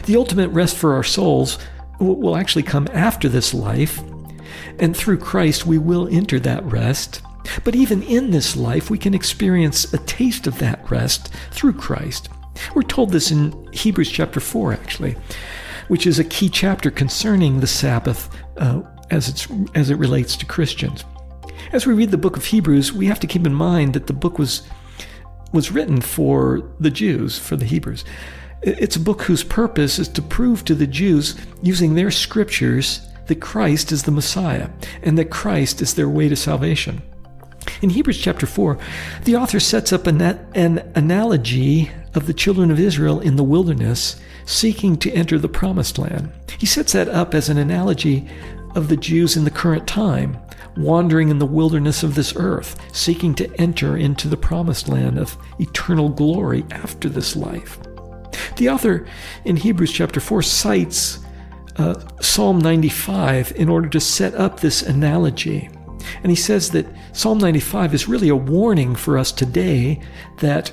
[0.06, 1.60] The ultimate rest for our souls
[2.00, 4.02] will actually come after this life,
[4.80, 7.22] and through Christ we will enter that rest.
[7.64, 12.30] But even in this life, we can experience a taste of that rest through Christ.
[12.76, 15.16] We're told this in Hebrews chapter 4, actually,
[15.88, 20.46] which is a key chapter concerning the Sabbath uh, as, it's, as it relates to
[20.46, 21.06] Christians.
[21.74, 24.14] As we read the book of Hebrews, we have to keep in mind that the
[24.14, 24.64] book was,
[25.52, 28.06] was written for the Jews, for the Hebrews.
[28.62, 33.42] It's a book whose purpose is to prove to the Jews, using their scriptures, that
[33.42, 34.70] Christ is the Messiah
[35.04, 37.02] and that Christ is their way to salvation.
[37.82, 38.78] In Hebrews chapter 4,
[39.26, 44.16] the author sets up an, an analogy of the children of Israel in the wilderness
[44.46, 46.32] seeking to enter the promised land.
[46.58, 48.30] He sets that up as an analogy
[48.74, 50.38] of the Jews in the current time,
[50.78, 55.38] wandering in the wilderness of this earth, seeking to enter into the promised land of
[55.60, 57.80] eternal glory after this life.
[58.58, 59.08] The author
[59.46, 61.20] in Hebrews chapter 4 cites
[61.78, 65.70] uh, Psalm 95 in order to set up this analogy.
[66.24, 70.02] And he says that Psalm 95 is really a warning for us today
[70.38, 70.72] that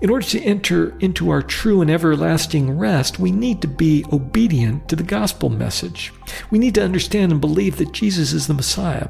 [0.00, 4.88] in order to enter into our true and everlasting rest, we need to be obedient
[4.88, 6.12] to the gospel message.
[6.50, 9.08] We need to understand and believe that Jesus is the Messiah.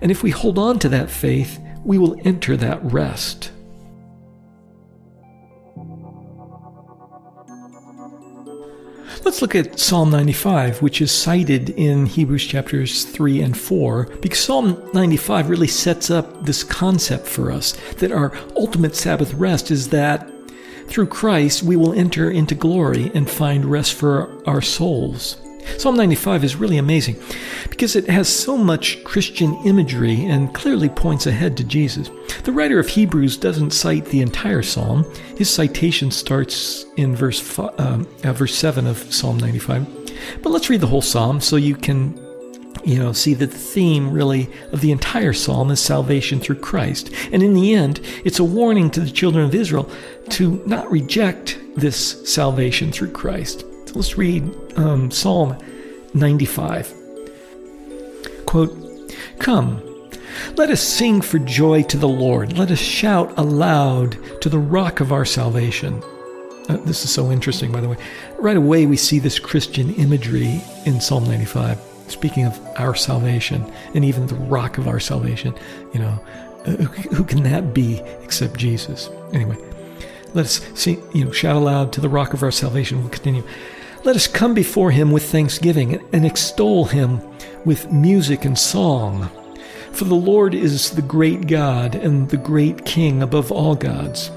[0.00, 3.52] And if we hold on to that faith, we will enter that rest.
[9.26, 14.38] Let's look at Psalm 95, which is cited in Hebrews chapters 3 and 4, because
[14.38, 19.88] Psalm 95 really sets up this concept for us that our ultimate Sabbath rest is
[19.88, 20.30] that
[20.86, 25.38] through Christ we will enter into glory and find rest for our souls.
[25.78, 27.16] Psalm 95 is really amazing
[27.70, 32.10] because it has so much Christian imagery and clearly points ahead to Jesus.
[32.44, 35.04] The writer of Hebrews doesn't cite the entire psalm.
[35.36, 40.42] His citation starts in verse uh, uh, verse 7 of Psalm 95.
[40.42, 42.18] But let's read the whole psalm so you can
[42.84, 47.10] you know, see that the theme really of the entire psalm is salvation through Christ.
[47.32, 49.90] And in the end, it's a warning to the children of Israel
[50.30, 53.64] to not reject this salvation through Christ.
[53.96, 55.56] Let's read um, Psalm
[56.12, 56.92] 95.
[58.44, 59.80] Quote, Come,
[60.56, 62.58] let us sing for joy to the Lord.
[62.58, 66.02] Let us shout aloud to the rock of our salvation.
[66.68, 67.96] Uh, this is so interesting, by the way.
[68.38, 74.04] Right away, we see this Christian imagery in Psalm 95, speaking of our salvation and
[74.04, 75.54] even the rock of our salvation.
[75.94, 76.20] You know,
[76.66, 79.08] uh, who can that be except Jesus?
[79.32, 79.56] Anyway,
[80.34, 83.00] let us sing, you know, shout aloud to the rock of our salvation.
[83.00, 83.42] We'll continue.
[84.06, 87.20] Let us come before him with thanksgiving and extol him
[87.64, 89.28] with music and song.
[89.90, 94.30] For the Lord is the great God and the great King above all gods.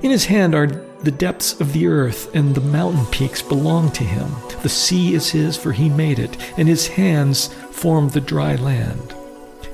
[0.00, 4.04] In his hand are the depths of the earth, and the mountain peaks belong to
[4.04, 4.32] him.
[4.62, 9.14] The sea is his, for he made it, and his hands formed the dry land.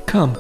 [0.07, 0.37] Come,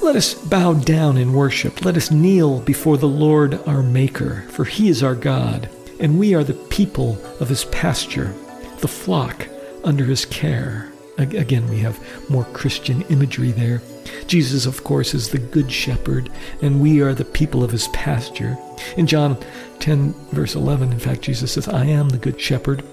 [0.00, 1.84] let us bow down in worship.
[1.84, 5.68] Let us kneel before the Lord our Maker, for he is our God
[6.00, 8.32] and we are the people of his pasture,
[8.80, 9.48] the flock
[9.84, 10.92] under his care.
[11.18, 11.98] Again, we have
[12.30, 13.82] more Christian imagery there.
[14.28, 16.30] Jesus, of course, is the good shepherd,
[16.62, 18.56] and we are the people of his pasture.
[18.96, 19.36] In John
[19.80, 22.84] 10, verse 11, in fact, Jesus says, I am the good shepherd,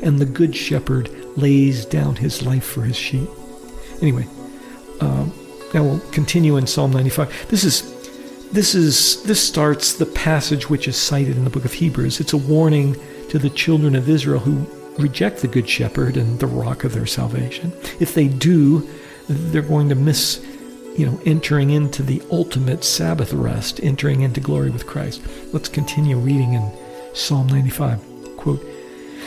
[0.00, 3.28] and the good shepherd lays down his life for his sheep.
[4.00, 4.28] Anyway,
[5.00, 5.32] um,
[5.74, 7.48] now we'll continue in Psalm 95.
[7.48, 7.95] This is
[8.52, 12.20] this is this starts the passage which is cited in the book of Hebrews.
[12.20, 12.96] It's a warning
[13.28, 14.66] to the children of Israel who
[15.02, 17.72] reject the good shepherd and the rock of their salvation.
[18.00, 18.88] If they do,
[19.28, 20.44] they're going to miss
[20.96, 25.22] you know, entering into the ultimate Sabbath rest, entering into glory with Christ.
[25.52, 26.72] Let's continue reading in
[27.12, 28.00] Psalm 95.
[28.36, 28.64] Quote,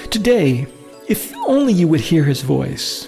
[0.09, 0.65] Today,
[1.07, 3.07] if only you would hear his voice.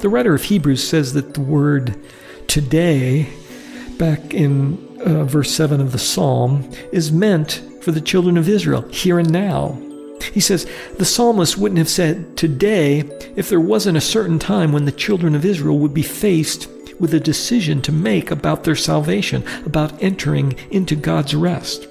[0.00, 1.98] The writer of Hebrews says that the word
[2.48, 3.28] today,
[3.98, 8.82] back in uh, verse 7 of the psalm, is meant for the children of Israel,
[8.88, 9.78] here and now.
[10.32, 10.66] He says,
[10.98, 13.00] the psalmist wouldn't have said today
[13.36, 16.68] if there wasn't a certain time when the children of Israel would be faced
[16.98, 21.86] with a decision to make about their salvation, about entering into God's rest.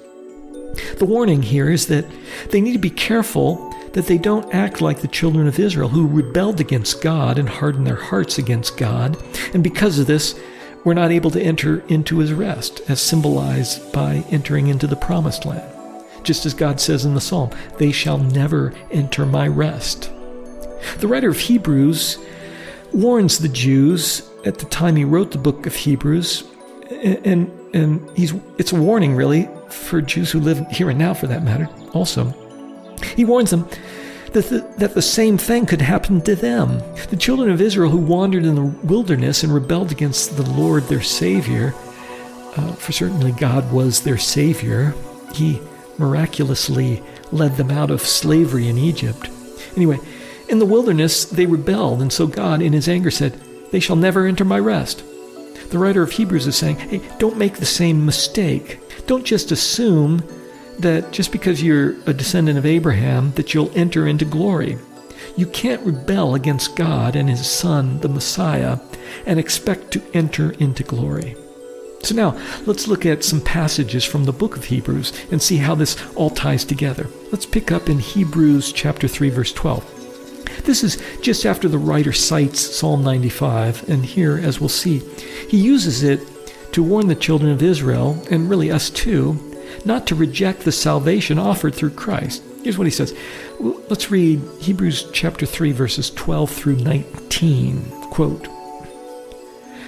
[0.98, 2.06] The warning here is that
[2.50, 6.06] they need to be careful that they don't act like the children of Israel who
[6.06, 9.18] rebelled against God and hardened their hearts against God.
[9.54, 10.38] And because of this,
[10.84, 15.46] we're not able to enter into his rest, as symbolized by entering into the promised
[15.46, 15.72] land.
[16.24, 20.12] Just as God says in the psalm, they shall never enter my rest.
[20.98, 22.18] The writer of Hebrews
[22.92, 26.44] warns the Jews at the time he wrote the book of Hebrews,
[26.92, 31.28] and, and he's, it's a warning, really, for Jews who live here and now, for
[31.28, 32.34] that matter, also.
[33.16, 33.68] He warns them
[34.36, 36.80] that the, that the same thing could happen to them.
[37.10, 41.02] The children of Israel who wandered in the wilderness and rebelled against the Lord their
[41.02, 41.74] Savior,
[42.58, 44.94] uh, for certainly God was their Savior,
[45.34, 45.62] He
[45.98, 49.30] miraculously led them out of slavery in Egypt.
[49.76, 50.00] Anyway,
[50.50, 53.40] in the wilderness they rebelled, and so God, in His anger, said,
[53.72, 55.04] They shall never enter my rest.
[55.70, 58.80] The writer of Hebrews is saying, Hey, don't make the same mistake.
[59.08, 60.24] Don't just assume
[60.80, 64.78] that just because you're a descendant of Abraham that you'll enter into glory.
[65.38, 68.80] You can't rebel against God and his son, the Messiah,
[69.26, 71.36] and expect to enter into glory.
[72.02, 75.74] So now, let's look at some passages from the book of Hebrews and see how
[75.76, 77.08] this all ties together.
[77.32, 80.64] Let's pick up in Hebrews chapter 3 verse 12.
[80.66, 85.00] This is just after the writer cites Psalm 95, and here, as we'll see,
[85.50, 86.22] he uses it
[86.74, 89.45] to warn the children of Israel, and really us too,
[89.86, 92.44] not to reject the salvation offered through Christ.
[92.64, 93.16] Here's what he says.
[93.60, 97.82] Let's read Hebrews chapter 3 verses 12 through 19.
[98.10, 98.48] Quote,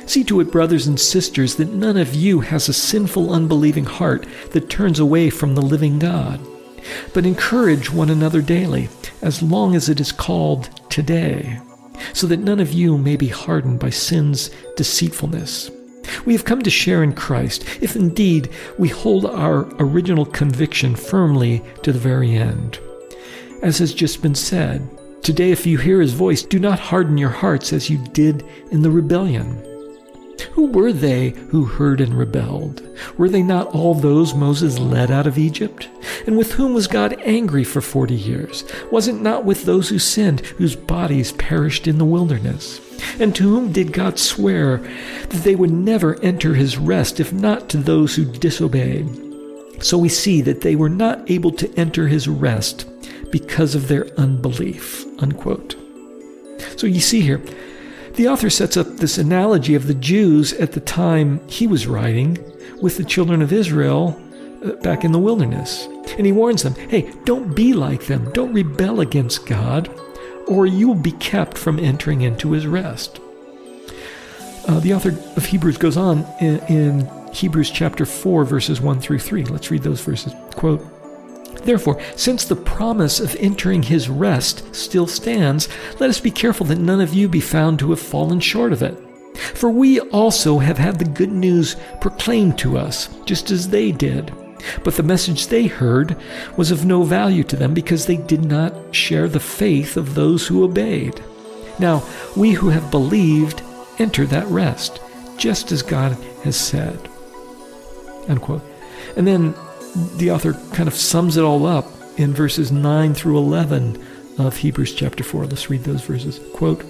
[0.05, 4.25] See to it, brothers and sisters, that none of you has a sinful, unbelieving heart
[4.51, 6.39] that turns away from the living God.
[7.13, 8.87] But encourage one another daily,
[9.21, 11.59] as long as it is called today,
[12.13, 15.71] so that none of you may be hardened by sin's deceitfulness.
[16.25, 21.63] We have come to share in Christ, if indeed we hold our original conviction firmly
[21.83, 22.79] to the very end.
[23.61, 24.87] As has just been said,
[25.23, 28.81] today if you hear his voice, do not harden your hearts as you did in
[28.81, 29.66] the rebellion.
[30.53, 32.81] Who were they who heard and rebelled?
[33.17, 35.89] Were they not all those Moses led out of Egypt?
[36.25, 38.63] And with whom was God angry for forty years?
[38.91, 42.81] Was it not with those who sinned, whose bodies perished in the wilderness?
[43.19, 44.77] And to whom did God swear
[45.29, 49.07] that they would never enter his rest, if not to those who disobeyed?
[49.79, 52.85] So we see that they were not able to enter his rest
[53.31, 55.05] because of their unbelief.
[55.19, 55.75] Unquote.
[56.77, 57.41] So you see here,
[58.17, 62.37] the author sets up this analogy of the Jews at the time he was writing
[62.81, 64.19] with the children of Israel
[64.63, 65.87] uh, back in the wilderness.
[66.17, 69.89] And he warns them hey, don't be like them, don't rebel against God
[70.47, 73.19] or you will be kept from entering into his rest.
[74.67, 79.19] Uh, the author of Hebrews goes on in, in Hebrews chapter 4, verses 1 through
[79.19, 79.45] 3.
[79.45, 80.33] Let's read those verses.
[80.55, 80.85] Quote,
[81.63, 85.67] Therefore, since the promise of entering his rest still stands,
[85.99, 88.81] let us be careful that none of you be found to have fallen short of
[88.81, 88.97] it.
[89.37, 94.33] For we also have had the good news proclaimed to us, just as they did.
[94.83, 96.17] But the message they heard
[96.55, 100.47] was of no value to them because they did not share the faith of those
[100.47, 101.21] who obeyed.
[101.79, 102.03] Now,
[102.35, 103.61] we who have believed
[103.99, 104.99] enter that rest,
[105.37, 107.07] just as God has said.
[108.27, 108.63] Unquote.
[109.15, 109.53] And then
[110.17, 111.87] the author kind of sums it all up
[112.17, 114.03] in verses 9 through 11
[114.37, 115.45] of Hebrews chapter 4.
[115.45, 116.39] Let's read those verses.
[116.53, 116.83] Quote,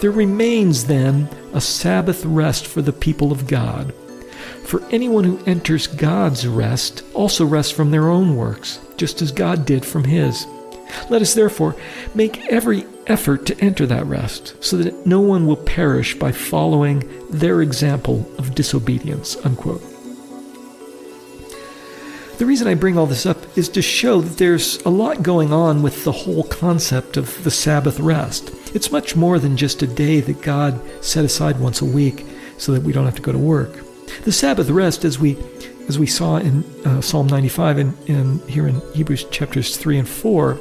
[0.00, 3.94] There remains then a Sabbath rest for the people of God.
[4.64, 9.66] For anyone who enters God's rest also rests from their own works, just as God
[9.66, 10.46] did from his.
[11.10, 11.76] Let us therefore
[12.14, 17.02] make every effort to enter that rest, so that no one will perish by following
[17.30, 19.36] their example of disobedience.
[19.44, 19.93] Unquote.
[22.36, 25.52] The reason I bring all this up is to show that there's a lot going
[25.52, 28.50] on with the whole concept of the Sabbath rest.
[28.74, 32.26] It's much more than just a day that God set aside once a week
[32.58, 33.84] so that we don't have to go to work.
[34.24, 35.38] The Sabbath rest, as we
[35.86, 40.08] as we saw in uh, Psalm 95 and, and here in Hebrews chapters 3 and
[40.08, 40.58] 4,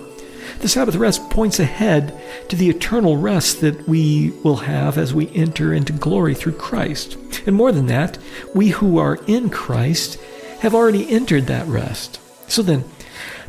[0.59, 5.33] The Sabbath rest points ahead to the eternal rest that we will have as we
[5.33, 7.17] enter into glory through Christ.
[7.47, 8.19] And more than that,
[8.53, 10.19] we who are in Christ
[10.63, 12.21] have already entered that rest.
[12.47, 12.85] So then,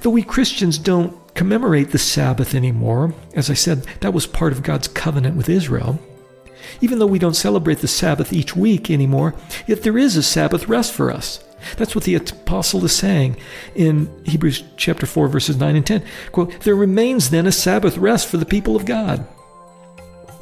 [0.00, 4.64] though we Christians don't commemorate the Sabbath anymore, as I said, that was part of
[4.64, 6.00] God's covenant with Israel.
[6.80, 9.32] Even though we don't celebrate the Sabbath each week anymore,
[9.64, 11.38] yet there is a Sabbath rest for us.
[11.76, 13.36] That's what the apostle is saying
[13.76, 16.02] in Hebrews chapter 4 verses 9 and 10.
[16.32, 19.24] Quote, "There remains then a Sabbath rest for the people of God."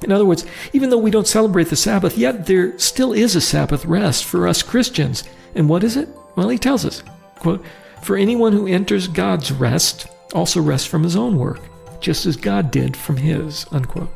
[0.03, 3.43] In other words, even though we don't celebrate the Sabbath, yet there still is a
[3.43, 5.23] Sabbath rest for us Christians.
[5.55, 6.09] And what is it?
[6.37, 7.03] Well, he tells us,
[7.39, 7.65] quote,
[8.03, 11.61] "For anyone who enters God's rest also rests from his own work,
[12.01, 14.11] just as God did from his." Unquote.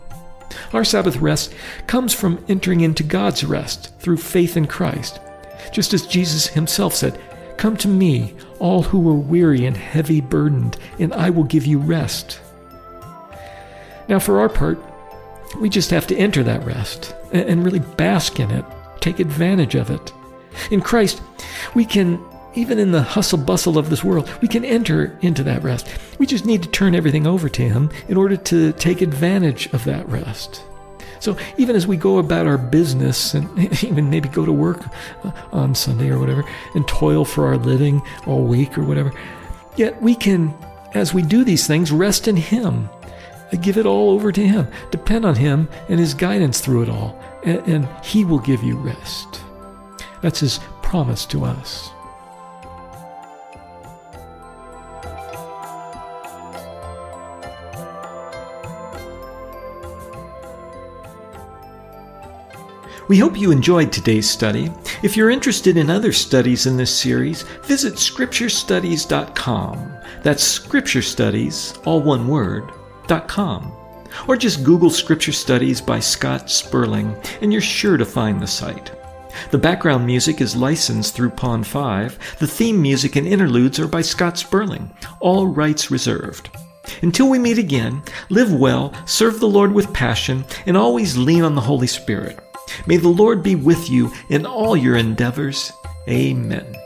[0.72, 1.52] Our Sabbath rest
[1.86, 5.20] comes from entering into God's rest through faith in Christ.
[5.72, 7.18] Just as Jesus himself said,
[7.56, 11.78] Come to me, all who are weary and heavy burdened, and I will give you
[11.78, 12.40] rest.
[14.08, 14.78] Now, for our part,
[15.58, 18.64] we just have to enter that rest and really bask in it,
[19.00, 20.12] take advantage of it.
[20.70, 21.22] In Christ,
[21.74, 25.62] we can, even in the hustle bustle of this world, we can enter into that
[25.62, 25.88] rest.
[26.18, 29.84] We just need to turn everything over to Him in order to take advantage of
[29.84, 30.62] that rest.
[31.20, 34.84] So even as we go about our business and even maybe go to work
[35.24, 36.44] uh, on Sunday or whatever
[36.74, 39.12] and toil for our living all week or whatever,
[39.76, 40.54] yet we can,
[40.94, 42.88] as we do these things, rest in Him.
[43.60, 44.68] Give it all over to Him.
[44.90, 48.76] Depend on Him and His guidance through it all, and, and He will give you
[48.76, 49.40] rest.
[50.22, 51.90] That's His promise to us.
[63.08, 64.68] We hope you enjoyed today's study.
[65.04, 69.96] If you're interested in other studies in this series, visit scripturestudies.com.
[70.24, 72.72] That's scripture studies, all one word,
[73.28, 73.72] .com.
[74.26, 78.90] Or just Google Scripture Studies by Scott Sperling, and you're sure to find the site.
[79.50, 82.38] The background music is licensed through Pond 5.
[82.38, 86.50] The theme music and interludes are by Scott Sperling, all rights reserved.
[87.02, 91.54] Until we meet again, live well, serve the Lord with passion, and always lean on
[91.54, 92.38] the Holy Spirit.
[92.86, 95.72] May the Lord be with you in all your endeavors.
[96.08, 96.85] Amen.